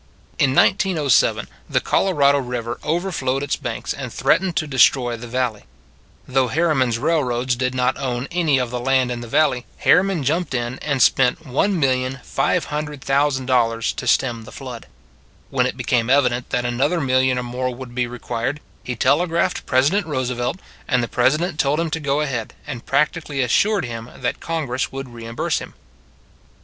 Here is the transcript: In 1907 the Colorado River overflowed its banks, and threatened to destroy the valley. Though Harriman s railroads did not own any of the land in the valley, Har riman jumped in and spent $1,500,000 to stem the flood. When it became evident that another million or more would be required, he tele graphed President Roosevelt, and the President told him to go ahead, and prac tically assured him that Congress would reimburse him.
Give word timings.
In 0.39 0.55
1907 0.55 1.47
the 1.69 1.79
Colorado 1.79 2.39
River 2.39 2.79
overflowed 2.83 3.43
its 3.43 3.55
banks, 3.55 3.93
and 3.93 4.11
threatened 4.11 4.55
to 4.55 4.65
destroy 4.65 5.15
the 5.15 5.27
valley. 5.27 5.61
Though 6.27 6.47
Harriman 6.47 6.89
s 6.89 6.97
railroads 6.97 7.55
did 7.55 7.75
not 7.75 7.99
own 7.99 8.27
any 8.31 8.57
of 8.57 8.71
the 8.71 8.79
land 8.79 9.11
in 9.11 9.21
the 9.21 9.27
valley, 9.27 9.67
Har 9.83 9.97
riman 9.97 10.23
jumped 10.23 10.55
in 10.55 10.79
and 10.79 11.03
spent 11.03 11.43
$1,500,000 11.45 13.95
to 13.95 14.07
stem 14.07 14.43
the 14.43 14.51
flood. 14.51 14.87
When 15.51 15.67
it 15.67 15.77
became 15.77 16.09
evident 16.09 16.49
that 16.49 16.65
another 16.65 16.99
million 16.99 17.37
or 17.37 17.43
more 17.43 17.71
would 17.71 17.93
be 17.93 18.07
required, 18.07 18.59
he 18.83 18.95
tele 18.95 19.27
graphed 19.27 19.67
President 19.67 20.07
Roosevelt, 20.07 20.57
and 20.87 21.03
the 21.03 21.07
President 21.07 21.59
told 21.59 21.79
him 21.79 21.91
to 21.91 21.99
go 21.99 22.21
ahead, 22.21 22.55
and 22.65 22.87
prac 22.87 23.11
tically 23.13 23.43
assured 23.43 23.85
him 23.85 24.09
that 24.17 24.39
Congress 24.39 24.91
would 24.91 25.09
reimburse 25.09 25.59
him. 25.59 25.75